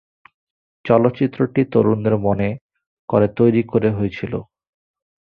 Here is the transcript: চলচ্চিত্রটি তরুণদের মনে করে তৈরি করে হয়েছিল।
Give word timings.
চলচ্চিত্রটি 0.85 1.61
তরুণদের 1.73 2.15
মনে 2.25 2.49
করে 3.09 3.27
তৈরি 3.37 3.61
করে 3.71 3.89
হয়েছিল। 3.97 4.33